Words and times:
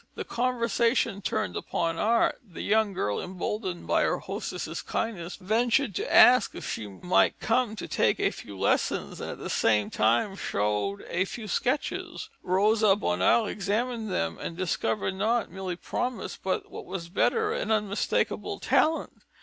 The 0.15 0.23
conversation 0.23 1.21
turned 1.21 1.55
upon 1.55 1.99
art. 1.99 2.39
The 2.43 2.63
young 2.63 2.91
girl 2.91 3.21
emboldened, 3.21 3.85
by 3.85 4.01
her 4.01 4.17
hostess's 4.17 4.81
kindness, 4.81 5.35
ventured 5.35 5.93
to 5.93 6.11
ask 6.11 6.55
if 6.55 6.67
she 6.67 6.87
might 6.87 7.39
come 7.39 7.75
to 7.75 7.87
take 7.87 8.19
a 8.19 8.31
few 8.31 8.57
lessons, 8.57 9.21
and 9.21 9.29
at 9.29 9.37
the 9.37 9.47
same 9.47 9.91
time 9.91 10.35
showed 10.35 11.03
a 11.07 11.25
few 11.25 11.47
sketches. 11.47 12.31
Rosa 12.41 12.95
Bonheur 12.95 13.47
examined 13.47 14.09
them 14.11 14.39
and 14.39 14.57
discovered 14.57 15.13
not 15.13 15.51
merely 15.51 15.75
promise, 15.75 16.35
but 16.35 16.71
what 16.71 16.87
was 16.87 17.07
better, 17.07 17.53
an 17.53 17.69
unmistakable 17.69 18.57
talent. 18.59 19.21